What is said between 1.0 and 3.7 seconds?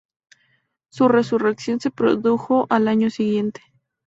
resurrección se produjo al año siguiente.